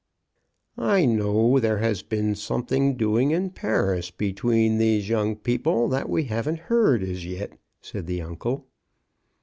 "I 0.95 1.05
know 1.05 1.59
that 1.59 1.61
there 1.61 1.77
has 1.77 2.01
been 2.01 2.33
something 2.33 2.95
doing 2.95 3.29
in 3.29 3.51
Paris 3.51 4.09
between 4.09 4.79
these 4.79 5.07
young 5.09 5.35
people 5.35 5.87
that 5.89 6.09
we 6.09 6.23
haven't 6.23 6.61
heard 6.73 7.03
as 7.03 7.23
yet," 7.23 7.59
said 7.81 8.07
the 8.07 8.23
uncle. 8.23 8.65